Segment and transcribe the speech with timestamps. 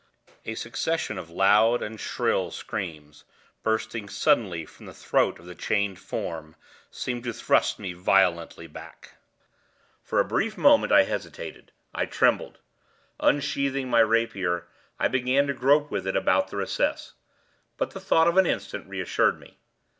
[0.45, 3.23] A succession of loud and shrill screams,
[3.61, 6.55] bursting suddenly from the throat of the chained form,
[6.89, 9.17] seemed to thrust me violently back.
[10.03, 12.57] For a brief moment I hesitated—I trembled.
[13.19, 14.65] Unsheathing my rapier,
[14.97, 17.13] I began to grope with it about the recess;
[17.77, 19.59] but the thought of an instant reassured me.